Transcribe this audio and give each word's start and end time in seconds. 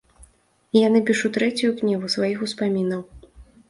Я 0.77 0.87
напішу 0.95 1.33
трэцюю 1.37 1.71
кнігу 1.79 2.13
сваіх 2.17 2.37
успамінаў. 2.51 3.01